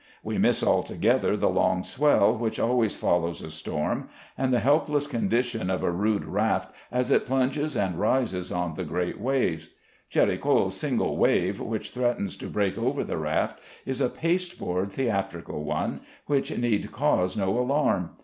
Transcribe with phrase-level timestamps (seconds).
[0.23, 5.69] We miss altogether the long swell which always follows a storm, and the helpless condition
[5.69, 9.69] of a rude raft as it plunges and rises on the big waves.
[10.11, 16.01] Géricault's single wave, which threatens to break over the raft, is a pasteboard, theatrical one,
[16.25, 18.09] which need cause no alarm.